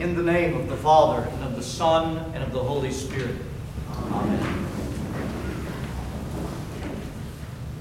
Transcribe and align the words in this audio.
In 0.00 0.16
the 0.16 0.22
name 0.22 0.56
of 0.56 0.66
the 0.66 0.78
Father, 0.78 1.28
and 1.28 1.44
of 1.44 1.56
the 1.56 1.62
Son, 1.62 2.16
and 2.32 2.42
of 2.42 2.52
the 2.52 2.58
Holy 2.58 2.90
Spirit. 2.90 3.36
Amen. 4.06 4.66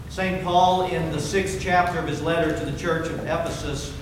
St. 0.09 0.43
Paul, 0.43 0.87
in 0.87 1.13
the 1.13 1.21
sixth 1.21 1.61
chapter 1.61 1.97
of 1.97 2.09
his 2.09 2.21
letter 2.21 2.51
to 2.59 2.65
the 2.65 2.77
church 2.77 3.07
of 3.07 3.19
Ephesus, 3.19 3.95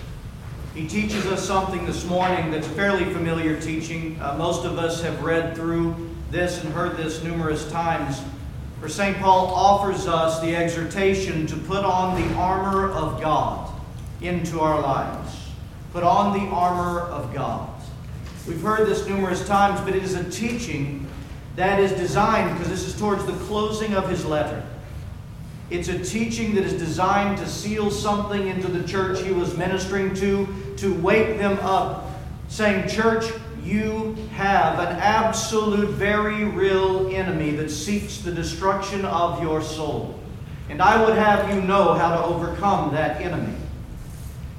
he 0.73 0.88
teaches 0.88 1.27
us 1.27 1.45
something 1.45 1.85
this 1.85 2.05
morning 2.05 2.49
that's 2.49 2.65
fairly 2.65 3.05
familiar 3.13 3.61
teaching. 3.61 4.20
Uh, 4.20 4.36
most 4.36 4.65
of 4.65 4.79
us 4.79 4.99
have 5.04 5.23
read 5.23 5.55
through 5.55 6.09
this 6.31 6.63
and 6.63 6.73
heard 6.73 6.97
this 6.97 7.21
numerous 7.21 7.70
times. 7.70 8.23
For 8.81 8.89
St. 8.89 9.15
Paul 9.20 9.45
offers 9.45 10.07
us 10.07 10.41
the 10.41 10.55
exhortation 10.55 11.45
to 11.45 11.55
put 11.55 11.86
on 11.86 12.20
the 12.20 12.36
armor 12.36 12.89
of 12.89 13.21
God 13.21 13.71
into 14.21 14.59
our 14.59 14.81
lives. 14.81 15.38
Put 15.93 16.02
on 16.02 16.34
the 16.34 16.47
armor 16.49 17.02
of 17.02 17.31
God. 17.31 17.77
We've 18.48 18.61
heard 18.61 18.88
this 18.88 19.05
numerous 19.05 19.45
times, 19.45 19.82
but 19.82 19.93
it 19.93 20.04
is 20.04 20.15
a 20.15 20.24
teaching 20.29 21.06
that 21.57 21.82
is 21.82 21.92
designed, 21.92 22.57
because 22.57 22.70
this 22.70 22.87
is 22.87 22.97
towards 22.97 23.25
the 23.25 23.33
closing 23.46 23.93
of 23.93 24.10
his 24.10 24.23
letter. 24.23 24.64
It's 25.70 25.89
a 25.89 26.00
teaching 26.00 26.56
that 26.56 26.64
is 26.64 26.73
designed 26.73 27.39
to 27.39 27.47
seal 27.47 27.92
something 27.92 28.47
into 28.47 28.70
the 28.70 28.87
church 28.87 29.21
he 29.21 29.33
was 29.33 29.57
ministering 29.57 30.14
to, 30.15 30.47
to 30.78 30.93
wake 31.01 31.39
them 31.39 31.60
up, 31.60 32.09
saying, 32.47 32.88
Church, 32.88 33.25
you 33.64 34.16
have 34.31 34.80
an 34.80 34.95
absolute, 34.95 35.89
very 35.89 36.45
real 36.45 37.14
enemy 37.14 37.52
that 37.52 37.70
seeks 37.70 38.20
the 38.20 38.31
destruction 38.31 39.03
of 39.03 39.42
your 39.42 39.61
soul. 39.61 40.17
And 40.70 40.81
I 40.81 41.03
would 41.03 41.17
have 41.17 41.53
you 41.53 41.61
know 41.64 41.94
how 41.95 42.16
to 42.16 42.23
overcome 42.23 42.94
that 42.94 43.20
enemy. 43.20 43.58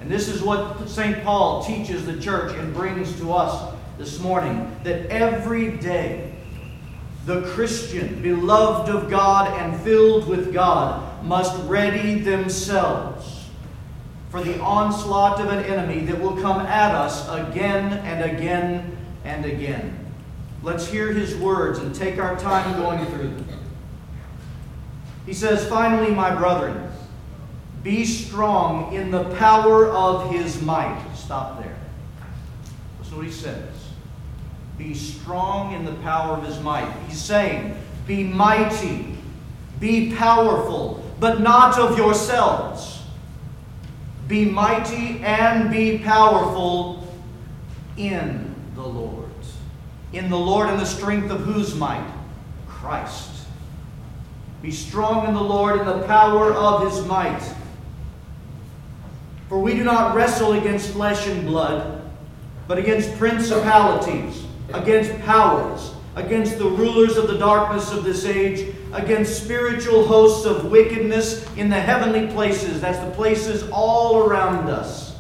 And 0.03 0.11
this 0.11 0.29
is 0.29 0.43
what 0.43 0.91
St. 0.91 1.25
Paul 1.25 1.65
teaches 1.65 2.05
the 2.05 2.21
church 2.21 2.55
and 2.55 2.75
brings 2.75 3.19
to 3.21 3.33
us 3.33 3.75
this 3.99 4.21
morning 4.21 4.75
that 4.85 5.07
every 5.11 5.73
day 5.73 6.33
the 7.27 7.43
Christian, 7.43 8.23
beloved 8.23 8.89
of 8.89 9.11
God 9.11 9.53
and 9.61 9.79
filled 9.83 10.29
with 10.29 10.55
God, 10.55 11.25
must 11.25 11.61
ready 11.69 12.21
themselves 12.21 13.47
for 14.31 14.43
the 14.43 14.59
onslaught 14.61 15.41
of 15.41 15.49
an 15.49 15.65
enemy 15.65 16.05
that 16.07 16.19
will 16.19 16.37
come 16.41 16.61
at 16.61 16.95
us 16.95 17.29
again 17.29 17.93
and 18.05 18.31
again 18.31 18.97
and 19.25 19.45
again. 19.45 20.07
Let's 20.63 20.87
hear 20.87 21.13
his 21.13 21.37
words 21.37 21.81
and 21.81 21.95
take 21.95 22.19
our 22.19 22.37
time 22.39 22.81
going 22.81 23.05
through 23.07 23.29
them. 23.29 23.49
He 25.27 25.35
says, 25.35 25.69
Finally, 25.69 26.15
my 26.15 26.35
brethren, 26.35 26.91
be 27.83 28.05
strong 28.05 28.95
in 28.95 29.11
the 29.11 29.25
power 29.37 29.89
of 29.89 30.31
his 30.31 30.63
might. 30.63 31.05
Stop 31.15 31.63
there. 31.63 31.77
Listen 32.99 33.13
to 33.13 33.17
what 33.17 33.27
he 33.27 33.33
says. 33.33 33.88
Be 34.79 34.95
strong 34.95 35.75
in 35.75 35.85
the 35.85 35.95
power 35.97 36.37
of 36.37 36.47
his 36.47 36.61
might. 36.61 36.91
He's 37.09 37.21
saying, 37.21 37.77
Be 38.07 38.23
mighty, 38.23 39.17
be 39.81 40.15
powerful, 40.15 41.05
but 41.19 41.41
not 41.41 41.79
of 41.79 41.99
yourselves. 41.99 43.03
Be 44.29 44.45
mighty 44.45 45.21
and 45.21 45.71
be 45.71 45.99
powerful 45.99 47.07
in 47.97 48.55
the 48.75 48.87
Lord. 48.87 49.25
In 50.13 50.31
the 50.31 50.39
Lord 50.39 50.69
and 50.69 50.79
the 50.79 50.87
strength 50.87 51.31
of 51.31 51.41
whose 51.41 51.75
might? 51.75 52.07
Christ. 52.67 53.31
Be 54.63 54.71
strong 54.71 55.27
in 55.27 55.35
the 55.35 55.43
Lord 55.43 55.81
and 55.81 55.89
the 55.89 56.07
power 56.07 56.53
of 56.53 56.91
his 56.91 57.05
might. 57.07 57.43
For 59.49 59.59
we 59.59 59.75
do 59.75 59.85
not 59.85 60.15
wrestle 60.15 60.53
against 60.53 60.91
flesh 60.91 61.27
and 61.27 61.47
blood, 61.47 62.03
but 62.67 62.79
against 62.79 63.17
principalities, 63.19 64.45
against 64.73 65.19
powers, 65.21 65.93
against 66.17 66.59
the 66.59 66.69
rulers 66.69 67.17
of 67.17 67.29
the 67.29 67.39
darkness 67.39 67.93
of 67.93 68.05
this 68.05 68.25
age, 68.25 68.75
against 68.93 69.45
spiritual 69.45 70.07
hosts 70.07 70.47
of 70.47 70.71
wickedness 70.71 71.47
in 71.57 71.69
the 71.69 71.81
heavenly 71.81 72.27
places. 72.33 72.81
That's 72.81 72.99
the 72.99 73.11
places 73.13 73.69
all 73.71 74.25
around 74.25 74.69
us. 74.69 75.17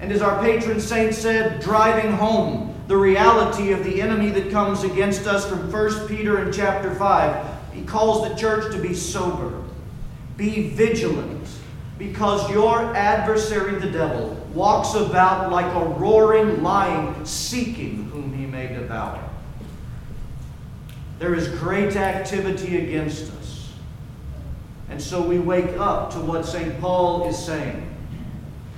And 0.00 0.12
as 0.12 0.22
our 0.22 0.40
patron 0.42 0.80
saint 0.80 1.14
said, 1.14 1.60
driving 1.60 2.12
home 2.12 2.74
the 2.88 2.96
reality 2.96 3.72
of 3.72 3.82
the 3.84 4.02
enemy 4.02 4.30
that 4.30 4.50
comes 4.50 4.84
against 4.84 5.26
us 5.26 5.48
from 5.48 5.70
1 5.72 6.08
Peter 6.08 6.44
in 6.44 6.52
chapter 6.52 6.94
5, 6.94 7.46
he 7.72 7.82
calls 7.84 8.28
the 8.28 8.34
church 8.34 8.72
to 8.72 8.80
be 8.80 8.94
sober, 8.94 9.62
be 10.36 10.68
vigilant, 10.70 11.48
because 11.98 12.50
your 12.50 12.94
adversary, 12.94 13.78
the 13.78 13.90
devil, 13.90 14.30
walks 14.52 14.94
about 14.94 15.50
like 15.50 15.72
a 15.74 15.88
roaring 15.98 16.62
lion, 16.62 17.24
seeking 17.24 18.10
devour. 18.94 19.28
There 21.18 21.34
is 21.34 21.48
great 21.48 21.96
activity 21.96 22.78
against 22.86 23.32
us. 23.34 23.72
And 24.88 25.00
so 25.02 25.20
we 25.20 25.38
wake 25.38 25.78
up 25.78 26.12
to 26.12 26.18
what 26.18 26.46
St. 26.46 26.80
Paul 26.80 27.28
is 27.28 27.36
saying. 27.36 27.90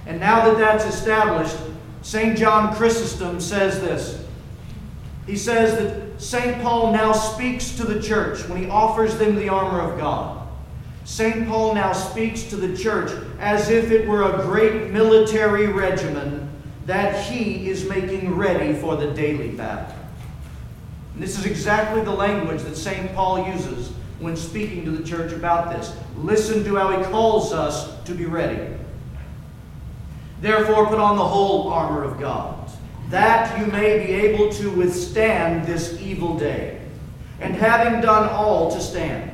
And 0.06 0.20
now 0.20 0.46
that 0.46 0.58
that's 0.58 0.84
established, 0.84 1.56
St. 2.02 2.38
John 2.38 2.74
Chrysostom 2.74 3.40
says 3.40 3.80
this. 3.80 4.24
He 5.26 5.36
says 5.36 5.76
that 5.78 6.22
St. 6.22 6.62
Paul 6.62 6.92
now 6.92 7.12
speaks 7.12 7.76
to 7.76 7.84
the 7.84 8.00
church 8.00 8.48
when 8.48 8.62
he 8.62 8.70
offers 8.70 9.18
them 9.18 9.34
the 9.34 9.48
armor 9.48 9.80
of 9.80 9.98
God. 9.98 10.46
St. 11.04 11.48
Paul 11.48 11.74
now 11.74 11.92
speaks 11.92 12.44
to 12.44 12.56
the 12.56 12.76
church 12.76 13.10
as 13.38 13.68
if 13.68 13.90
it 13.90 14.08
were 14.08 14.22
a 14.22 14.42
great 14.42 14.90
military 14.92 15.66
regiment 15.66 16.48
that 16.86 17.24
he 17.24 17.68
is 17.68 17.88
making 17.88 18.34
ready 18.36 18.72
for 18.72 18.96
the 18.96 19.12
daily 19.12 19.48
battle. 19.48 20.05
And 21.16 21.22
this 21.22 21.38
is 21.38 21.46
exactly 21.46 22.02
the 22.02 22.10
language 22.10 22.60
that 22.64 22.76
St. 22.76 23.14
Paul 23.14 23.50
uses 23.50 23.88
when 24.20 24.36
speaking 24.36 24.84
to 24.84 24.90
the 24.90 25.02
church 25.02 25.32
about 25.32 25.70
this. 25.70 25.96
Listen 26.18 26.62
to 26.64 26.76
how 26.76 26.94
he 26.94 27.02
calls 27.04 27.54
us 27.54 27.98
to 28.04 28.12
be 28.12 28.26
ready. 28.26 28.76
Therefore, 30.42 30.86
put 30.88 30.98
on 30.98 31.16
the 31.16 31.24
whole 31.24 31.72
armor 31.72 32.04
of 32.04 32.20
God, 32.20 32.70
that 33.08 33.58
you 33.58 33.64
may 33.64 34.06
be 34.06 34.12
able 34.12 34.52
to 34.56 34.70
withstand 34.72 35.66
this 35.66 35.98
evil 36.02 36.38
day, 36.38 36.82
and 37.40 37.54
having 37.54 38.02
done 38.02 38.28
all 38.28 38.70
to 38.72 38.78
stand. 38.78 39.30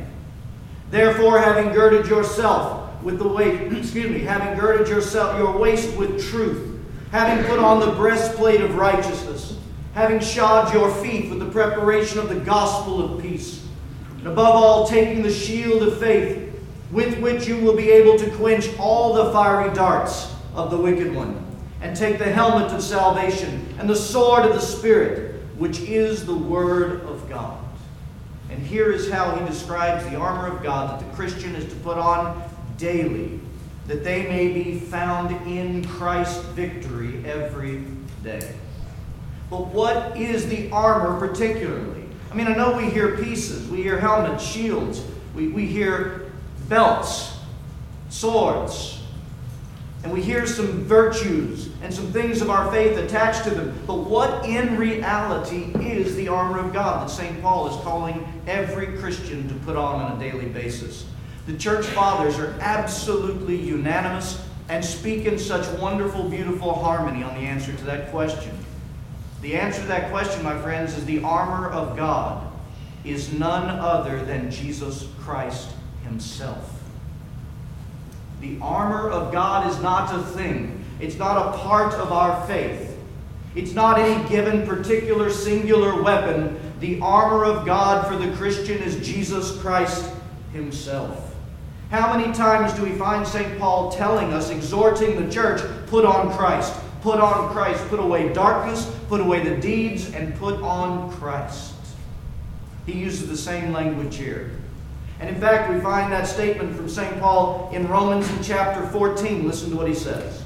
Therefore, 0.93 1.41
having 1.41 1.73
girded 1.73 2.07
yourself 2.07 3.03
with 3.03 3.19
the 3.19 3.27
weight, 3.27 3.73
excuse 3.77 4.09
me, 4.09 4.21
having 4.21 4.57
girded 4.57 4.87
yourself 4.87 5.37
your 5.37 5.59
waist 5.59 5.97
with 5.97 6.25
truth, 6.31 6.79
having 7.11 7.45
put 7.47 7.59
on 7.59 7.81
the 7.81 7.91
breastplate 7.97 8.61
of 8.61 8.77
righteousness, 8.77 9.59
having 9.95 10.21
shod 10.21 10.73
your 10.73 10.95
feet 11.03 11.29
with 11.29 11.42
preparation 11.53 12.19
of 12.19 12.29
the 12.29 12.41
gospel 12.41 13.03
of 13.17 13.23
peace, 13.23 13.67
and 14.19 14.27
above 14.27 14.55
all, 14.55 14.87
taking 14.87 15.23
the 15.23 15.33
shield 15.33 15.83
of 15.83 15.99
faith, 16.01 16.53
with 16.91 17.19
which 17.21 17.47
you 17.47 17.59
will 17.59 17.77
be 17.77 17.91
able 17.91 18.19
to 18.19 18.31
quench 18.37 18.69
all 18.79 19.15
the 19.15 19.33
fiery 19.33 19.73
darts 19.75 20.35
of 20.55 20.71
the 20.71 20.77
wicked 20.77 21.15
one, 21.15 21.45
and 21.81 21.97
take 21.97 22.19
the 22.19 22.25
helmet 22.25 22.73
of 22.73 22.83
salvation 22.83 23.67
and 23.79 23.89
the 23.89 23.97
sword 23.97 24.45
of 24.45 24.55
the 24.55 24.61
Spirit, 24.61 25.43
which 25.57 25.81
is 25.81 26.27
the 26.27 26.35
Word 26.35 27.01
of 27.03 27.29
God. 27.29 27.59
And 28.51 28.63
here 28.65 28.93
is 28.93 29.11
how 29.11 29.35
he 29.35 29.45
describes 29.47 30.05
the 30.11 30.17
armor 30.17 30.55
of 30.55 30.63
God 30.63 30.91
that 30.91 31.09
the 31.09 31.17
Christian 31.17 31.55
is 31.55 31.65
to 31.73 31.77
put 31.81 31.97
on 31.97 32.43
daily, 32.77 33.41
that 33.87 34.05
they 34.05 34.25
may 34.25 34.53
be 34.53 34.79
found 34.79 35.31
in 35.47 35.85
Christ's 35.87 36.45
victory 36.49 37.25
every 37.25 37.83
day. 38.23 38.55
But 39.53 39.67
what 39.67 40.17
is 40.17 40.49
the 40.49 40.71
armor 40.71 41.19
particularly? 41.19 42.05
I 42.31 42.35
mean, 42.35 42.47
I 42.47 42.55
know 42.55 42.75
we 42.75 42.89
hear 42.89 43.19
pieces, 43.19 43.69
we 43.69 43.83
hear 43.83 44.01
helmets, 44.01 44.43
shields, 44.43 45.05
we, 45.35 45.49
we 45.49 45.67
hear 45.67 46.33
belts, 46.71 47.37
swords, 48.09 49.03
and 50.05 50.11
we 50.11 50.23
hear 50.23 50.47
some 50.47 50.85
virtues 50.85 51.69
and 51.83 51.93
some 51.93 52.11
things 52.13 52.41
of 52.41 52.49
our 52.49 52.73
faith 52.73 52.97
attached 52.97 53.45
to 53.45 53.51
them. 53.51 53.79
But 53.87 53.99
what 53.99 54.47
in 54.47 54.79
reality 54.79 55.65
is 55.75 56.17
the 56.17 56.29
armor 56.29 56.59
of 56.59 56.73
God 56.73 57.07
that 57.07 57.13
St. 57.13 57.43
Paul 57.43 57.69
is 57.69 57.77
calling 57.83 58.27
every 58.47 58.97
Christian 58.97 59.47
to 59.49 59.55
put 59.67 59.77
on 59.77 60.01
on 60.01 60.17
a 60.17 60.19
daily 60.19 60.47
basis? 60.47 61.05
The 61.47 61.59
church 61.59 61.85
fathers 61.85 62.39
are 62.39 62.57
absolutely 62.61 63.57
unanimous 63.57 64.43
and 64.71 64.83
speak 64.83 65.27
in 65.27 65.39
such 65.39 65.69
wonderful, 65.79 66.31
beautiful 66.31 66.73
harmony 66.73 67.23
on 67.23 67.35
the 67.35 67.43
answer 67.43 67.77
to 67.77 67.85
that 67.85 68.11
question. 68.11 68.57
The 69.43 69.57
answer 69.57 69.83
to 69.83 69.89
that 69.89 70.11
question, 70.11 70.43
my 70.45 70.59
friends, 70.61 70.97
is 70.97 71.05
the 71.05 71.23
armor 71.23 71.69
of 71.69 71.97
God 71.97 72.51
is 73.05 73.33
none 73.33 73.69
other 73.69 74.25
than 74.25 74.51
Jesus 74.51 75.09
Christ 75.19 75.69
Himself. 76.05 76.81
The 78.41 78.57
armor 78.63 79.11
of 79.11 79.33
God 79.33 79.69
is 79.69 79.81
not 79.81 80.15
a 80.15 80.23
thing, 80.23 80.85
it's 81.01 81.17
not 81.17 81.55
a 81.55 81.59
part 81.59 81.95
of 81.95 82.13
our 82.13 82.47
faith. 82.47 82.89
It's 83.55 83.73
not 83.73 83.99
any 83.99 84.27
given 84.31 84.67
particular 84.67 85.29
singular 85.29 86.03
weapon. 86.03 86.59
The 86.81 87.01
armor 87.01 87.45
of 87.45 87.67
God 87.67 88.07
for 88.07 88.17
the 88.17 88.35
Christian 88.37 88.79
is 88.79 89.07
Jesus 89.07 89.61
Christ 89.61 90.11
Himself. 90.53 91.35
How 91.91 92.17
many 92.17 92.33
times 92.33 92.73
do 92.73 92.83
we 92.83 92.93
find 92.93 93.27
St. 93.27 93.59
Paul 93.59 93.93
telling 93.93 94.33
us, 94.33 94.49
exhorting 94.49 95.23
the 95.23 95.31
church, 95.31 95.61
put 95.89 96.07
on 96.07 96.35
Christ? 96.35 96.75
Put 97.03 97.21
on 97.21 97.51
Christ. 97.53 97.87
Put 97.89 98.01
away 98.01 98.33
darkness, 98.33 98.91
put 99.09 99.21
away 99.21 99.43
the 99.43 99.57
deeds, 99.57 100.13
and 100.15 100.35
put 100.37 100.61
on 100.63 101.11
Christ. 101.13 101.75
He 102.87 102.93
uses 102.93 103.29
the 103.29 103.37
same 103.37 103.73
language 103.73 104.17
here. 104.17 104.53
And 105.21 105.29
in 105.29 105.41
fact, 105.41 105.73
we 105.73 105.81
find 105.81 106.13
that 106.13 106.27
statement 106.27 106.75
from 106.75 106.89
St. 106.89 107.21
Paul 107.21 107.71
in 107.73 107.89
Romans 107.89 108.29
in 108.31 108.43
chapter 108.43 108.87
14. 108.89 109.47
Listen 109.47 109.71
to 109.71 109.77
what 109.77 109.87
he 109.87 109.95
says. 109.95 110.43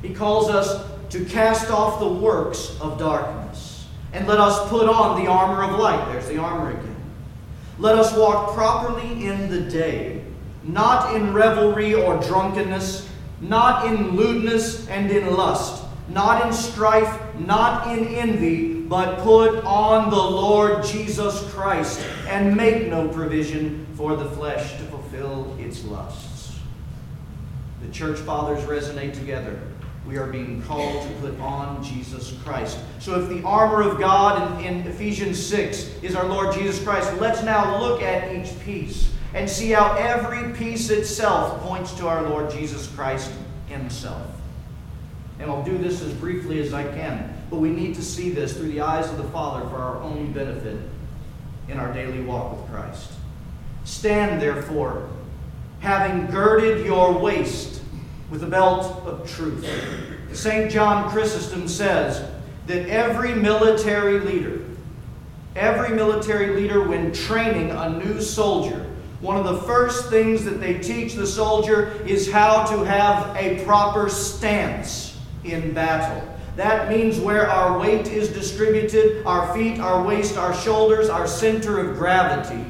He 0.00 0.14
calls 0.14 0.48
us 0.48 0.86
to 1.10 1.24
cast 1.26 1.70
off 1.70 2.00
the 2.00 2.08
works 2.08 2.78
of 2.80 2.98
darkness 2.98 3.86
and 4.12 4.26
let 4.26 4.40
us 4.40 4.68
put 4.70 4.88
on 4.88 5.22
the 5.22 5.30
armor 5.30 5.62
of 5.62 5.78
light. 5.78 6.12
There's 6.12 6.28
the 6.28 6.38
armor 6.38 6.70
again. 6.70 6.96
Let 7.78 7.96
us 7.98 8.16
walk 8.16 8.54
properly 8.54 9.26
in 9.26 9.50
the 9.50 9.60
day, 9.60 10.24
not 10.62 11.14
in 11.14 11.32
revelry 11.32 11.94
or 11.94 12.18
drunkenness, 12.20 13.09
not 13.40 13.86
in 13.86 14.16
lewdness 14.16 14.86
and 14.88 15.10
in 15.10 15.34
lust, 15.34 15.84
not 16.08 16.46
in 16.46 16.52
strife, 16.52 17.20
not 17.38 17.96
in 17.96 18.06
envy, 18.08 18.74
but 18.74 19.20
put 19.20 19.64
on 19.64 20.10
the 20.10 20.16
Lord 20.16 20.84
Jesus 20.84 21.48
Christ 21.52 22.04
and 22.28 22.56
make 22.56 22.88
no 22.88 23.08
provision 23.08 23.86
for 23.94 24.16
the 24.16 24.28
flesh 24.30 24.72
to 24.78 24.84
fulfill 24.86 25.56
its 25.58 25.84
lusts. 25.84 26.58
The 27.82 27.88
church 27.92 28.18
fathers 28.18 28.62
resonate 28.64 29.14
together 29.14 29.60
we 30.06 30.16
are 30.16 30.26
being 30.26 30.62
called 30.62 31.06
to 31.06 31.14
put 31.20 31.38
on 31.38 31.82
Jesus 31.84 32.34
Christ. 32.42 32.78
So, 32.98 33.20
if 33.20 33.28
the 33.28 33.42
armor 33.44 33.82
of 33.82 34.00
God 34.00 34.60
in, 34.60 34.80
in, 34.80 34.86
Ephesians 34.86 35.44
6 35.44 36.02
is 36.02 36.16
our 36.16 36.26
Lord 36.26 36.54
Jesus 36.54 36.82
Christ, 36.82 37.12
let's 37.20 37.42
now 37.42 37.80
look 37.80 38.02
at 38.02 38.34
each 38.34 38.58
piece 38.60 39.12
and 39.34 39.48
see 39.48 39.70
how 39.70 39.94
every 39.94 40.52
piece 40.54 40.90
itself 40.90 41.60
points 41.62 41.92
to 41.94 42.08
our 42.08 42.22
Lord 42.22 42.50
Jesus 42.50 42.86
Christ 42.88 43.32
Himself. 43.66 44.26
And 45.38 45.50
I'll 45.50 45.62
do 45.62 45.78
this 45.78 46.02
as 46.02 46.12
briefly 46.14 46.60
as 46.60 46.74
I 46.74 46.84
can, 46.84 47.34
but 47.48 47.58
we 47.58 47.70
need 47.70 47.94
to 47.94 48.02
see 48.02 48.30
this 48.30 48.56
through 48.56 48.72
the 48.72 48.80
eyes 48.80 49.08
of 49.10 49.16
the 49.16 49.24
Father 49.24 49.68
for 49.70 49.76
our 49.76 50.02
own 50.02 50.32
benefit 50.32 50.78
in 51.68 51.78
our 51.78 51.92
daily 51.92 52.20
walk 52.20 52.56
with 52.56 52.70
Christ. 52.70 53.12
Stand, 53.84 54.42
therefore, 54.42 55.08
having 55.80 56.26
girded 56.26 56.84
your 56.84 57.12
waist 57.12 57.82
with 58.30 58.42
a 58.42 58.46
belt 58.46 59.02
of 59.06 59.28
truth. 59.30 59.66
St. 60.32 60.70
John 60.70 61.10
Chrysostom 61.10 61.66
says 61.68 62.28
that 62.66 62.88
every 62.88 63.34
military 63.34 64.20
leader, 64.20 64.60
every 65.56 65.96
military 65.96 66.54
leader, 66.54 66.86
when 66.86 67.12
training 67.12 67.70
a 67.70 67.88
new 67.90 68.20
soldier, 68.20 68.86
one 69.20 69.36
of 69.36 69.44
the 69.44 69.60
first 69.66 70.08
things 70.08 70.44
that 70.44 70.60
they 70.60 70.78
teach 70.78 71.14
the 71.14 71.26
soldier 71.26 71.92
is 72.06 72.30
how 72.30 72.64
to 72.64 72.84
have 72.84 73.36
a 73.36 73.62
proper 73.64 74.08
stance 74.08 75.18
in 75.44 75.74
battle. 75.74 76.26
That 76.56 76.88
means 76.90 77.20
where 77.20 77.48
our 77.48 77.78
weight 77.78 78.08
is 78.08 78.28
distributed 78.30 79.24
our 79.26 79.54
feet, 79.54 79.78
our 79.78 80.02
waist, 80.02 80.36
our 80.36 80.54
shoulders, 80.54 81.08
our 81.08 81.26
center 81.26 81.78
of 81.78 81.98
gravity. 81.98 82.64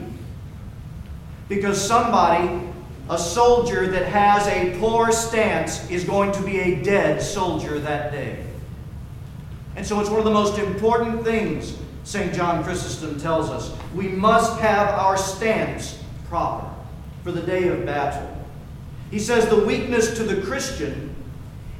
Because 1.48 1.80
somebody 1.80 2.68
a 3.08 3.18
soldier 3.18 3.88
that 3.88 4.06
has 4.06 4.46
a 4.46 4.78
poor 4.78 5.10
stance 5.10 5.90
is 5.90 6.04
going 6.04 6.30
to 6.30 6.42
be 6.42 6.60
a 6.60 6.82
dead 6.82 7.20
soldier 7.20 7.80
that 7.80 8.12
day. 8.12 8.46
And 9.74 9.84
so 9.84 9.98
it's 10.00 10.08
one 10.08 10.20
of 10.20 10.24
the 10.24 10.30
most 10.30 10.58
important 10.58 11.24
things, 11.24 11.76
St. 12.04 12.32
John 12.32 12.62
Chrysostom 12.62 13.20
tells 13.20 13.50
us. 13.50 13.72
We 13.94 14.08
must 14.08 14.60
have 14.60 14.88
our 14.90 15.16
stance 15.16 15.99
proper 16.30 16.66
for 17.22 17.32
the 17.32 17.42
day 17.42 17.68
of 17.68 17.84
battle. 17.84 18.26
He 19.10 19.18
says 19.18 19.48
the 19.48 19.64
weakness 19.64 20.16
to 20.16 20.22
the 20.22 20.40
Christian 20.40 21.14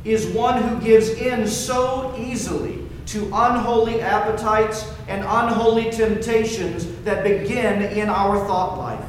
is 0.04 0.26
one 0.26 0.62
who 0.62 0.84
gives 0.84 1.08
in 1.10 1.46
so 1.46 2.14
easily 2.18 2.80
to 3.06 3.24
unholy 3.26 4.00
appetites 4.00 4.92
and 5.08 5.22
unholy 5.22 5.90
temptations 5.90 6.86
that 7.04 7.22
begin 7.22 7.82
in 7.82 8.08
our 8.08 8.44
thought 8.46 8.76
life. 8.78 9.04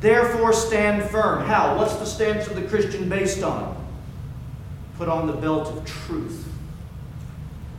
Therefore, 0.00 0.52
stand 0.52 1.10
firm. 1.10 1.44
How? 1.44 1.76
What's 1.76 1.96
the 1.96 2.06
stance 2.06 2.46
of 2.46 2.54
the 2.54 2.62
Christian 2.62 3.08
based 3.08 3.42
on? 3.42 3.76
Put 4.96 5.08
on 5.08 5.26
the 5.26 5.32
belt 5.32 5.68
of 5.68 5.84
truth. 5.84 6.46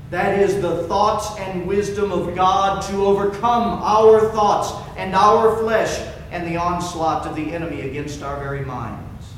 That 0.10 0.39
is 0.39 0.62
the 0.62 0.83
thoughts 0.83 1.39
and 1.39 1.68
wisdom 1.68 2.12
of 2.12 2.36
God 2.36 2.81
to 2.89 3.06
overcome 3.06 3.81
our 3.81 4.19
thoughts 4.31 4.74
and 4.98 5.16
our 5.16 5.57
flesh 5.57 6.00
and 6.31 6.47
the 6.47 6.57
onslaught 6.57 7.25
of 7.25 7.35
the 7.35 7.53
enemy 7.53 7.81
against 7.81 8.21
our 8.21 8.39
very 8.39 8.65
minds. 8.65 9.33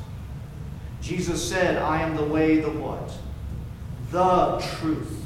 Jesus 1.00 1.46
said, 1.46 1.78
I 1.78 2.02
am 2.02 2.16
the 2.16 2.24
way, 2.24 2.60
the 2.60 2.70
what? 2.70 3.12
The 4.10 4.64
truth. 4.76 5.18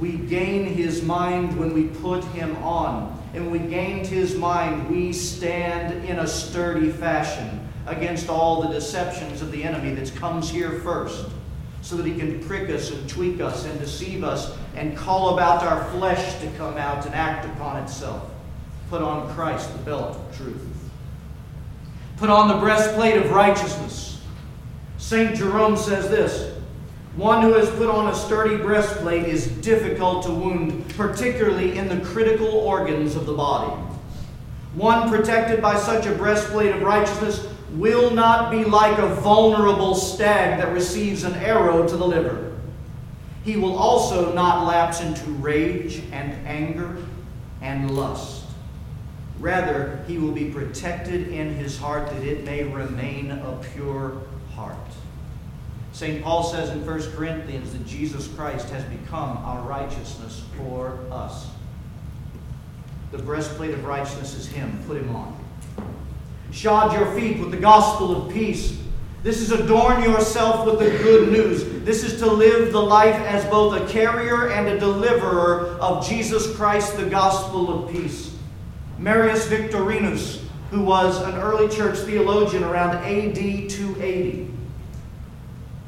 We 0.00 0.12
gain 0.12 0.64
his 0.66 1.02
mind 1.02 1.58
when 1.58 1.74
we 1.74 1.84
put 1.84 2.24
him 2.24 2.56
on 2.56 3.22
and 3.34 3.50
when 3.50 3.62
we 3.62 3.70
gained 3.70 4.06
his 4.06 4.36
mind, 4.36 4.90
we 4.90 5.12
stand 5.12 6.04
in 6.04 6.18
a 6.18 6.26
sturdy 6.26 6.90
fashion 6.90 7.66
against 7.86 8.28
all 8.28 8.62
the 8.62 8.68
deceptions 8.68 9.40
of 9.40 9.50
the 9.50 9.64
enemy 9.64 9.94
that 9.94 10.14
comes 10.16 10.50
here 10.50 10.80
first, 10.80 11.26
so 11.80 11.96
that 11.96 12.06
he 12.06 12.14
can 12.14 12.44
prick 12.44 12.68
us 12.68 12.90
and 12.90 13.08
tweak 13.08 13.40
us 13.40 13.64
and 13.64 13.80
deceive 13.80 14.22
us 14.22 14.56
and 14.76 14.96
call 14.96 15.34
about 15.34 15.62
our 15.62 15.90
flesh 15.92 16.40
to 16.40 16.46
come 16.58 16.76
out 16.76 17.06
and 17.06 17.14
act 17.14 17.46
upon 17.46 17.82
itself. 17.82 18.30
Put 18.92 19.00
on 19.00 19.26
Christ, 19.32 19.72
the 19.72 19.82
belt 19.84 20.16
of 20.18 20.36
truth. 20.36 20.60
Put 22.18 22.28
on 22.28 22.48
the 22.48 22.58
breastplate 22.58 23.16
of 23.16 23.30
righteousness. 23.30 24.20
St. 24.98 25.34
Jerome 25.34 25.78
says 25.78 26.10
this 26.10 26.54
one 27.16 27.40
who 27.40 27.54
has 27.54 27.70
put 27.70 27.88
on 27.88 28.08
a 28.08 28.14
sturdy 28.14 28.58
breastplate 28.58 29.24
is 29.24 29.46
difficult 29.46 30.24
to 30.24 30.30
wound, 30.30 30.86
particularly 30.90 31.78
in 31.78 31.88
the 31.88 32.04
critical 32.04 32.48
organs 32.48 33.16
of 33.16 33.24
the 33.24 33.32
body. 33.32 33.72
One 34.74 35.08
protected 35.08 35.62
by 35.62 35.78
such 35.78 36.04
a 36.04 36.14
breastplate 36.14 36.74
of 36.74 36.82
righteousness 36.82 37.48
will 37.70 38.10
not 38.10 38.50
be 38.50 38.62
like 38.62 38.98
a 38.98 39.14
vulnerable 39.14 39.94
stag 39.94 40.60
that 40.60 40.70
receives 40.70 41.24
an 41.24 41.32
arrow 41.36 41.88
to 41.88 41.96
the 41.96 42.06
liver. 42.06 42.58
He 43.42 43.56
will 43.56 43.78
also 43.78 44.34
not 44.34 44.66
lapse 44.66 45.00
into 45.00 45.30
rage 45.30 46.02
and 46.12 46.46
anger 46.46 46.98
and 47.62 47.96
lust. 47.96 48.41
Rather, 49.42 50.04
he 50.06 50.18
will 50.18 50.30
be 50.30 50.50
protected 50.50 51.26
in 51.26 51.52
his 51.56 51.76
heart 51.76 52.08
that 52.10 52.22
it 52.22 52.44
may 52.44 52.62
remain 52.62 53.32
a 53.32 53.60
pure 53.74 54.22
heart. 54.54 54.76
St. 55.92 56.22
Paul 56.22 56.44
says 56.44 56.70
in 56.70 56.86
1 56.86 57.12
Corinthians 57.16 57.72
that 57.72 57.84
Jesus 57.84 58.28
Christ 58.28 58.70
has 58.70 58.84
become 58.84 59.38
our 59.38 59.60
righteousness 59.62 60.44
for 60.56 60.96
us. 61.10 61.48
The 63.10 63.18
breastplate 63.18 63.72
of 63.72 63.84
righteousness 63.84 64.36
is 64.36 64.46
Him. 64.46 64.80
Put 64.86 64.98
Him 64.98 65.14
on. 65.16 65.36
Shod 66.52 66.92
your 66.92 67.12
feet 67.12 67.40
with 67.40 67.50
the 67.50 67.56
gospel 67.56 68.14
of 68.14 68.32
peace. 68.32 68.78
This 69.24 69.40
is 69.40 69.50
adorn 69.50 70.04
yourself 70.04 70.64
with 70.66 70.78
the 70.78 70.96
good 71.02 71.32
news. 71.32 71.64
This 71.84 72.04
is 72.04 72.20
to 72.20 72.26
live 72.30 72.70
the 72.70 72.80
life 72.80 73.16
as 73.16 73.44
both 73.46 73.74
a 73.74 73.92
carrier 73.92 74.50
and 74.50 74.68
a 74.68 74.78
deliverer 74.78 75.78
of 75.80 76.06
Jesus 76.06 76.54
Christ, 76.54 76.96
the 76.96 77.06
gospel 77.06 77.84
of 77.84 77.90
peace. 77.90 78.31
Marius 79.02 79.48
Victorinus, 79.48 80.44
who 80.70 80.80
was 80.80 81.20
an 81.22 81.34
early 81.34 81.68
church 81.68 81.98
theologian 81.98 82.62
around 82.62 82.98
AD 82.98 83.34
280, 83.34 84.48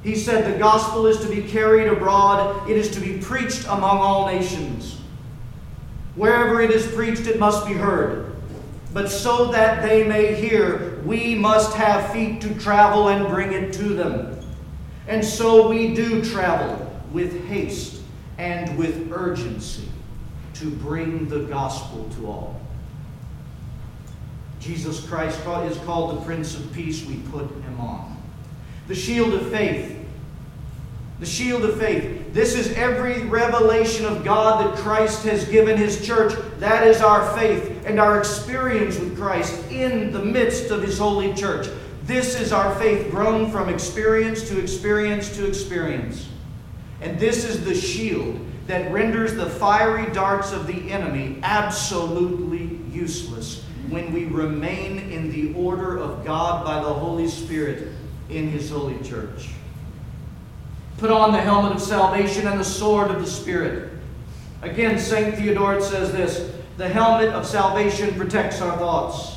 he 0.03 0.17
said, 0.17 0.53
The 0.53 0.59
gospel 0.59 1.07
is 1.07 1.21
to 1.21 1.29
be 1.29 1.43
carried 1.49 1.87
abroad, 1.87 2.69
it 2.69 2.77
is 2.77 2.91
to 2.91 3.01
be 3.01 3.19
preached 3.19 3.67
among 3.67 3.99
all 3.99 4.27
nations. 4.27 4.99
Wherever 6.17 6.61
it 6.61 6.73
is 6.73 6.89
preached, 6.89 7.29
it 7.29 7.39
must 7.39 7.69
be 7.69 7.75
heard. 7.75 8.35
But 8.93 9.09
so 9.09 9.53
that 9.53 9.83
they 9.83 10.03
may 10.03 10.35
hear, 10.35 11.01
we 11.05 11.37
must 11.37 11.77
have 11.77 12.13
feet 12.13 12.41
to 12.41 12.53
travel 12.59 13.11
and 13.11 13.29
bring 13.29 13.53
it 13.53 13.73
to 13.75 13.85
them. 13.95 14.41
And 15.07 15.25
so 15.25 15.69
we 15.69 15.95
do 15.95 16.25
travel 16.25 17.01
with 17.13 17.47
haste 17.47 18.03
and 18.39 18.77
with 18.77 19.13
urgency 19.13 19.89
to 20.55 20.69
bring 20.69 21.29
the 21.29 21.41
gospel 21.45 22.09
to 22.17 22.27
all. 22.27 22.64
Jesus 24.65 25.07
Christ 25.07 25.39
is 25.41 25.77
called 25.85 26.17
the 26.17 26.25
Prince 26.25 26.55
of 26.57 26.73
Peace. 26.73 27.05
We 27.05 27.17
put 27.31 27.51
him 27.51 27.79
on. 27.79 28.17
The 28.89 28.95
shield 28.95 29.35
of 29.35 29.51
faith. 29.51 29.95
The 31.21 31.27
shield 31.27 31.65
of 31.67 31.79
faith. 31.79 32.33
This 32.33 32.55
is 32.55 32.73
every 32.73 33.25
revelation 33.25 34.07
of 34.07 34.25
God 34.25 34.65
that 34.65 34.79
Christ 34.79 35.25
has 35.25 35.47
given 35.47 35.77
his 35.77 36.05
church. 36.05 36.33
That 36.61 36.87
is 36.87 37.03
our 37.03 37.31
faith 37.37 37.85
and 37.85 38.01
our 38.01 38.19
experience 38.19 38.99
with 38.99 39.19
Christ 39.19 39.71
in 39.71 40.13
the 40.13 40.25
midst 40.25 40.71
of 40.71 40.83
his 40.83 40.99
holy 40.99 41.35
church. 41.35 41.69
This 42.05 42.41
is 42.41 42.51
our 42.51 42.75
faith 42.77 43.11
grown 43.11 43.51
from 43.51 43.69
experience 43.69 44.49
to 44.49 44.59
experience 44.59 45.37
to 45.37 45.47
experience. 45.47 46.27
And 47.03 47.19
this 47.19 47.45
is 47.45 47.67
the 47.67 47.75
shield 47.75 48.41
that 48.67 48.91
renders 48.91 49.35
the 49.35 49.51
fiery 49.51 50.11
darts 50.15 50.53
of 50.53 50.67
the 50.67 50.91
enemy 50.91 51.39
absolutely 51.43 52.81
useless 52.91 53.64
when 53.95 54.13
we 54.13 54.25
remain 54.25 54.99
in 55.11 55.31
the 55.31 55.55
order 55.55 55.99
of 55.99 56.25
God 56.25 56.65
by 56.65 56.83
the 56.83 56.93
Holy 56.93 57.29
Spirit 57.29 57.93
in 58.29 58.49
His 58.49 58.69
holy 58.71 58.99
church. 59.05 59.51
Put 60.99 61.13
on 61.13 61.31
the 61.31 61.41
helmet 61.41 61.73
of 61.73 61.81
salvation 61.81 62.49
and 62.49 62.59
the 62.59 62.65
sword 62.65 63.13
of 63.13 63.21
the 63.21 63.31
Spirit. 63.31 63.93
Again, 64.63 64.99
St. 64.99 65.37
Theodoret 65.37 65.83
says 65.83 66.11
this 66.13 66.53
the 66.77 66.89
helmet 66.89 67.29
of 67.29 67.47
salvation 67.47 68.15
protects 68.17 68.61
our 68.61 68.77
thoughts. 68.77 69.37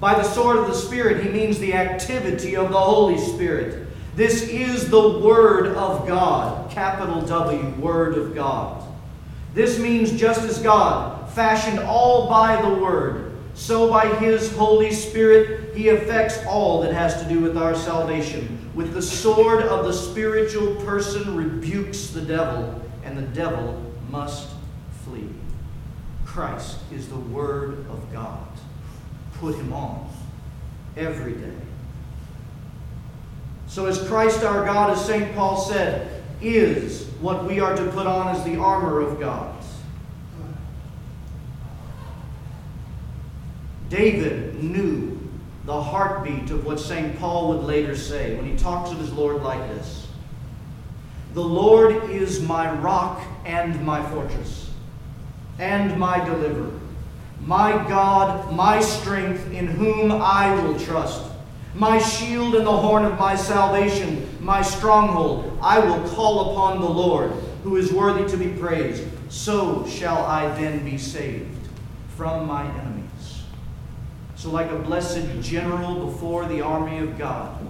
By 0.00 0.14
the 0.14 0.24
sword 0.24 0.58
of 0.58 0.66
the 0.66 0.74
Spirit, 0.74 1.24
he 1.24 1.30
means 1.30 1.58
the 1.58 1.72
activity 1.72 2.56
of 2.56 2.70
the 2.70 2.78
Holy 2.78 3.16
Spirit. 3.16 3.86
This 4.16 4.42
is 4.42 4.90
the 4.90 5.18
Word 5.18 5.68
of 5.68 6.06
God, 6.06 6.70
capital 6.70 7.22
W, 7.22 7.70
Word 7.80 8.18
of 8.18 8.34
God. 8.34 8.86
This 9.54 9.78
means 9.78 10.12
just 10.12 10.42
as 10.42 10.58
God 10.58 11.23
fashioned 11.34 11.80
all 11.80 12.28
by 12.28 12.60
the 12.62 12.68
Word, 12.68 13.32
so 13.54 13.88
by 13.88 14.06
His 14.16 14.52
Holy 14.56 14.92
Spirit, 14.92 15.74
He 15.74 15.88
affects 15.88 16.38
all 16.46 16.82
that 16.82 16.92
has 16.92 17.20
to 17.22 17.28
do 17.28 17.40
with 17.40 17.56
our 17.56 17.74
salvation. 17.74 18.70
With 18.74 18.92
the 18.92 19.02
sword 19.02 19.62
of 19.62 19.84
the 19.84 19.92
spiritual 19.92 20.74
person 20.84 21.36
rebukes 21.36 22.08
the 22.08 22.22
devil, 22.22 22.80
and 23.04 23.16
the 23.16 23.22
devil 23.22 23.80
must 24.10 24.50
flee. 25.04 25.28
Christ 26.24 26.78
is 26.92 27.08
the 27.08 27.18
Word 27.18 27.86
of 27.90 28.12
God. 28.12 28.46
Put 29.34 29.56
Him 29.56 29.72
on 29.72 30.08
every 30.96 31.34
day. 31.34 31.54
So, 33.66 33.86
as 33.86 34.06
Christ 34.06 34.44
our 34.44 34.64
God, 34.64 34.90
as 34.90 35.04
St. 35.04 35.34
Paul 35.34 35.56
said, 35.56 36.22
is 36.40 37.06
what 37.20 37.44
we 37.44 37.60
are 37.60 37.74
to 37.74 37.84
put 37.90 38.06
on 38.06 38.34
as 38.34 38.44
the 38.44 38.56
armor 38.56 39.00
of 39.00 39.18
God. 39.18 39.53
David 43.94 44.60
knew 44.60 45.16
the 45.66 45.80
heartbeat 45.80 46.50
of 46.50 46.66
what 46.66 46.80
St. 46.80 47.16
Paul 47.16 47.50
would 47.50 47.64
later 47.64 47.94
say 47.94 48.34
when 48.34 48.44
he 48.44 48.56
talks 48.56 48.90
of 48.90 48.98
his 48.98 49.12
Lord 49.12 49.40
like 49.40 49.60
this 49.68 50.08
The 51.34 51.44
Lord 51.44 52.10
is 52.10 52.42
my 52.42 52.74
rock 52.80 53.22
and 53.44 53.80
my 53.86 54.04
fortress, 54.10 54.68
and 55.60 55.96
my 55.96 56.18
deliverer, 56.24 56.72
my 57.42 57.70
God, 57.88 58.52
my 58.52 58.80
strength, 58.80 59.48
in 59.52 59.68
whom 59.68 60.10
I 60.10 60.52
will 60.60 60.76
trust, 60.76 61.30
my 61.76 62.00
shield 62.00 62.56
and 62.56 62.66
the 62.66 62.76
horn 62.76 63.04
of 63.04 63.16
my 63.16 63.36
salvation, 63.36 64.26
my 64.40 64.60
stronghold. 64.60 65.56
I 65.62 65.78
will 65.78 66.08
call 66.08 66.50
upon 66.50 66.80
the 66.80 66.88
Lord, 66.88 67.30
who 67.62 67.76
is 67.76 67.92
worthy 67.92 68.28
to 68.28 68.36
be 68.36 68.48
praised. 68.58 69.04
So 69.28 69.86
shall 69.86 70.24
I 70.24 70.48
then 70.60 70.84
be 70.84 70.98
saved 70.98 71.68
from 72.16 72.48
my 72.48 72.64
enemies. 72.64 73.03
So, 74.44 74.50
like 74.50 74.70
a 74.70 74.78
blessed 74.78 75.40
general 75.40 76.04
before 76.04 76.44
the 76.44 76.60
army 76.60 76.98
of 76.98 77.16
God, 77.16 77.66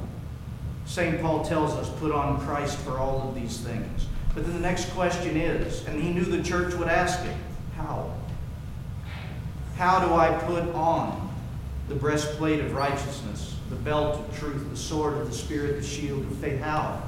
St. 0.86 1.20
Paul 1.22 1.44
tells 1.44 1.72
us, 1.74 1.88
put 2.00 2.10
on 2.10 2.40
Christ 2.40 2.76
for 2.78 2.98
all 2.98 3.28
of 3.28 3.36
these 3.36 3.58
things. 3.58 4.08
But 4.34 4.44
then 4.44 4.54
the 4.54 4.60
next 4.60 4.90
question 4.90 5.36
is, 5.36 5.86
and 5.86 6.02
he 6.02 6.12
knew 6.12 6.24
the 6.24 6.42
church 6.42 6.74
would 6.74 6.88
ask 6.88 7.24
it, 7.24 7.36
how? 7.76 8.12
How 9.76 10.04
do 10.04 10.14
I 10.14 10.36
put 10.46 10.64
on 10.74 11.32
the 11.88 11.94
breastplate 11.94 12.58
of 12.58 12.74
righteousness, 12.74 13.54
the 13.70 13.76
belt 13.76 14.16
of 14.16 14.36
truth, 14.36 14.68
the 14.68 14.76
sword 14.76 15.16
of 15.16 15.28
the 15.28 15.32
Spirit, 15.32 15.76
the 15.76 15.86
shield 15.86 16.26
of 16.26 16.36
faith? 16.38 16.60
How? 16.60 17.00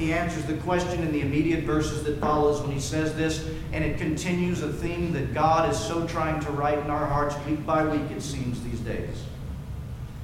He 0.00 0.14
answers 0.14 0.46
the 0.46 0.54
question 0.54 1.02
in 1.02 1.12
the 1.12 1.20
immediate 1.20 1.64
verses 1.64 2.04
that 2.04 2.18
follows 2.20 2.62
when 2.62 2.70
he 2.70 2.80
says 2.80 3.14
this, 3.16 3.46
and 3.74 3.84
it 3.84 3.98
continues 3.98 4.62
a 4.62 4.72
theme 4.72 5.12
that 5.12 5.34
God 5.34 5.70
is 5.70 5.78
so 5.78 6.06
trying 6.06 6.40
to 6.40 6.50
write 6.52 6.78
in 6.78 6.88
our 6.88 7.06
hearts 7.06 7.36
week 7.46 7.66
by 7.66 7.84
week, 7.84 8.10
it 8.10 8.22
seems, 8.22 8.62
these 8.62 8.80
days. 8.80 9.22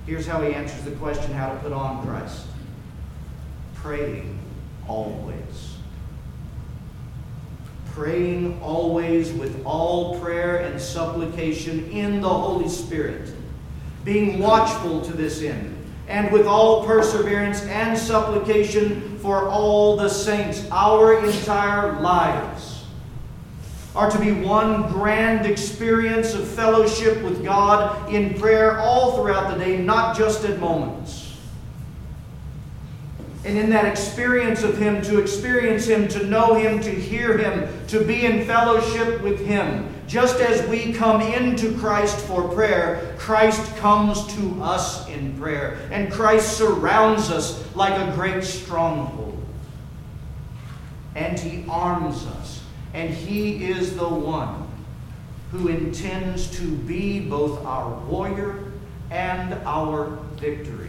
Here's 0.07 0.27
how 0.27 0.41
he 0.41 0.55
answers 0.55 0.83
the 0.83 0.93
question 0.93 1.31
how 1.31 1.53
to 1.53 1.59
put 1.59 1.75
on 1.75 2.03
Christ 2.07 2.47
praying 3.75 4.39
always. 4.89 5.77
Praying 7.93 8.59
always 8.63 9.31
with 9.31 9.63
all 9.67 10.19
prayer 10.21 10.61
and 10.61 10.81
supplication 10.81 11.91
in 11.91 12.23
the 12.23 12.29
Holy 12.31 12.71
Spirit, 12.71 13.31
being 14.05 14.39
watchful 14.39 15.03
to 15.03 15.13
this 15.13 15.43
end 15.43 15.77
and 16.09 16.31
with 16.31 16.47
all 16.47 16.85
perseverance 16.87 17.63
and 17.63 17.99
supplication 17.99 19.19
for 19.19 19.49
all 19.49 19.97
the 19.97 20.09
saints. 20.09 20.67
Our 20.71 21.25
entire 21.25 22.01
lives 22.01 22.85
are 23.95 24.11
to 24.11 24.19
be 24.19 24.33
one 24.33 24.91
grand 24.93 25.47
experience 25.47 26.35
of 26.35 26.47
fellowship 26.47 27.23
with 27.23 27.43
God 27.45 28.13
in 28.13 28.35
prayer 28.35 28.79
all 28.79 29.17
throughout 29.17 29.53
the 29.53 29.65
day, 29.65 29.79
not 29.79 30.17
just 30.17 30.45
at 30.45 30.61
moments. 30.61 31.26
And 33.47 33.57
in 33.57 33.71
that 33.71 33.85
experience 33.85 34.65
of 34.65 34.77
Him, 34.77 35.01
to 35.03 35.21
experience 35.21 35.87
Him, 35.87 36.09
to 36.09 36.27
know 36.27 36.55
Him, 36.55 36.81
to 36.81 36.91
hear 36.91 37.39
Him, 37.39 37.69
to 37.87 38.03
be 38.03 38.27
in 38.27 38.45
fellowship 38.45 39.23
with 39.23 39.47
Him. 39.47 39.89
Just 40.09 40.41
as 40.41 40.69
we 40.69 40.93
come 40.93 41.21
into 41.21 41.73
Christ 41.79 42.19
for 42.27 42.49
prayer, 42.49 43.15
Christ 43.19 43.77
comes 43.77 44.27
to 44.35 44.61
us 44.61 45.09
in 45.09 45.39
prayer. 45.39 45.79
And 45.93 46.13
Christ 46.13 46.57
surrounds 46.57 47.31
us 47.31 47.65
like 47.77 47.95
a 47.95 48.13
great 48.17 48.43
stronghold. 48.43 49.41
And 51.15 51.39
He 51.39 51.65
arms 51.69 52.27
us. 52.27 52.65
And 52.95 53.11
He 53.15 53.65
is 53.71 53.97
the 53.97 54.09
one 54.09 54.69
who 55.53 55.69
intends 55.69 56.51
to 56.59 56.65
be 56.79 57.21
both 57.21 57.65
our 57.65 57.95
warrior 58.07 58.73
and 59.13 59.55
our 59.65 60.19
victory. 60.35 60.86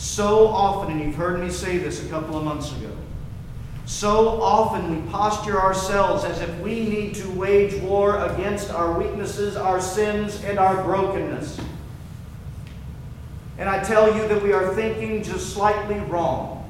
So 0.00 0.46
often, 0.46 0.92
and 0.92 1.02
you've 1.02 1.14
heard 1.14 1.40
me 1.40 1.50
say 1.50 1.76
this 1.76 2.02
a 2.02 2.08
couple 2.08 2.34
of 2.38 2.42
months 2.42 2.72
ago, 2.72 2.90
so 3.84 4.40
often 4.40 4.96
we 4.96 5.10
posture 5.10 5.60
ourselves 5.60 6.24
as 6.24 6.40
if 6.40 6.58
we 6.60 6.88
need 6.88 7.14
to 7.16 7.30
wage 7.32 7.74
war 7.82 8.16
against 8.24 8.70
our 8.70 8.98
weaknesses, 8.98 9.58
our 9.58 9.78
sins, 9.78 10.42
and 10.42 10.58
our 10.58 10.82
brokenness. 10.84 11.60
And 13.58 13.68
I 13.68 13.82
tell 13.82 14.16
you 14.16 14.26
that 14.26 14.42
we 14.42 14.54
are 14.54 14.74
thinking 14.74 15.22
just 15.22 15.52
slightly 15.52 16.00
wrong. 16.00 16.66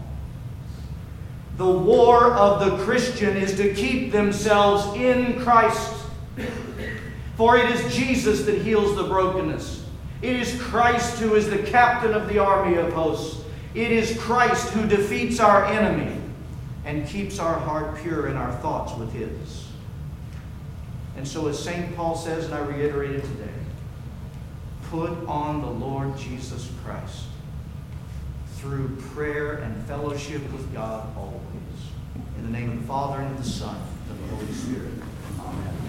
The 1.56 1.70
war 1.70 2.32
of 2.32 2.58
the 2.58 2.84
Christian 2.84 3.36
is 3.36 3.56
to 3.58 3.72
keep 3.74 4.10
themselves 4.10 4.98
in 4.98 5.40
Christ. 5.40 5.94
For 7.36 7.56
it 7.56 7.70
is 7.70 7.94
Jesus 7.94 8.44
that 8.46 8.60
heals 8.62 8.96
the 8.96 9.04
brokenness. 9.04 9.79
It 10.22 10.36
is 10.36 10.60
Christ 10.60 11.18
who 11.18 11.34
is 11.34 11.48
the 11.48 11.58
captain 11.58 12.12
of 12.12 12.28
the 12.28 12.38
army 12.38 12.76
of 12.76 12.92
hosts. 12.92 13.42
It 13.74 13.90
is 13.90 14.18
Christ 14.18 14.70
who 14.70 14.86
defeats 14.86 15.40
our 15.40 15.64
enemy 15.64 16.20
and 16.84 17.06
keeps 17.06 17.38
our 17.38 17.58
heart 17.58 17.96
pure 18.02 18.26
and 18.26 18.36
our 18.36 18.52
thoughts 18.56 18.94
with 18.98 19.12
His. 19.12 19.68
And 21.16 21.26
so, 21.26 21.48
as 21.48 21.58
St. 21.58 21.94
Paul 21.96 22.16
says, 22.16 22.46
and 22.46 22.54
I 22.54 22.60
reiterate 22.60 23.12
it 23.12 23.22
today, 23.22 23.48
put 24.90 25.10
on 25.26 25.60
the 25.60 25.70
Lord 25.70 26.16
Jesus 26.18 26.70
Christ 26.84 27.24
through 28.56 28.96
prayer 29.14 29.58
and 29.58 29.84
fellowship 29.86 30.42
with 30.52 30.72
God 30.72 31.06
always. 31.16 31.40
In 32.36 32.44
the 32.44 32.50
name 32.50 32.72
of 32.72 32.80
the 32.80 32.86
Father, 32.86 33.22
and 33.22 33.36
of 33.36 33.42
the 33.42 33.50
Son, 33.50 33.76
and 33.76 34.10
of 34.10 34.30
the 34.30 34.36
Holy 34.36 34.52
Spirit. 34.52 34.92
Amen. 35.38 35.79